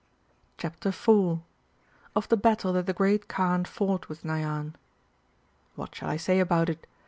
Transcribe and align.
CHAPTER 0.57 0.89
IV. 0.89 1.41
Of 2.15 2.27
the 2.29 2.35
Battle 2.35 2.73
that 2.73 2.87
the 2.87 2.91
Great 2.91 3.27
Kaan 3.27 3.65
fought 3.67 4.07
wiih 4.07 4.25
Nayan. 4.25 4.73
What 5.75 5.93
shall 5.93 6.09
I 6.09 6.17
say 6.17 6.39
about 6.39 6.69
it 6.69 6.87